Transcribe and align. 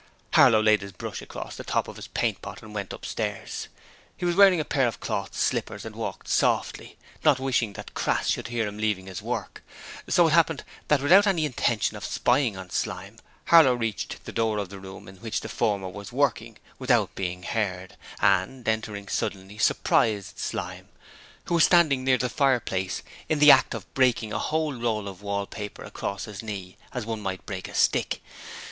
Harlow 0.33 0.59
laid 0.63 0.81
his 0.81 0.91
brush 0.93 1.21
across 1.21 1.55
the 1.55 1.63
top 1.63 1.87
of 1.87 1.95
his 1.95 2.07
paint 2.07 2.41
pot 2.41 2.63
and 2.63 2.73
went 2.73 2.91
upstairs. 2.91 3.67
He 4.17 4.25
was 4.25 4.35
wearing 4.35 4.59
a 4.59 4.65
pair 4.65 4.87
of 4.87 4.99
cloth 4.99 5.35
slippers, 5.37 5.85
and 5.85 5.95
walked 5.95 6.27
softly, 6.27 6.97
not 7.23 7.39
wishing 7.39 7.73
that 7.73 7.93
Crass 7.93 8.27
should 8.27 8.47
hear 8.47 8.65
him 8.67 8.79
leaving 8.79 9.05
his 9.05 9.21
work, 9.21 9.61
so 10.09 10.25
it 10.25 10.31
happened 10.33 10.63
that 10.87 11.03
without 11.03 11.27
any 11.27 11.45
intention 11.45 11.95
of 11.95 12.03
spying 12.03 12.57
on 12.57 12.71
Slyme, 12.71 13.19
Harlow 13.45 13.75
reached 13.75 14.25
the 14.25 14.31
door 14.31 14.57
of 14.57 14.69
the 14.69 14.79
room 14.79 15.07
in 15.07 15.17
which 15.17 15.41
the 15.41 15.47
former 15.49 15.87
was 15.89 16.11
working 16.11 16.57
without 16.79 17.13
being 17.13 17.43
heard 17.43 17.95
and, 18.19 18.67
entering 18.67 19.07
suddenly, 19.07 19.59
surprised 19.59 20.39
Slyme 20.39 20.89
who 21.45 21.53
was 21.53 21.63
standing 21.65 22.03
near 22.05 22.17
the 22.17 22.27
fireplace 22.27 23.03
in 23.29 23.37
the 23.37 23.51
act 23.51 23.75
of 23.75 23.93
breaking 23.93 24.33
a 24.33 24.39
whole 24.39 24.73
roll 24.73 25.07
of 25.07 25.21
wallpaper 25.21 25.83
across 25.83 26.25
his 26.25 26.41
knee 26.41 26.75
as 26.91 27.05
one 27.05 27.21
might 27.21 27.45
break 27.45 27.67
a 27.67 27.75
stick. 27.75 28.19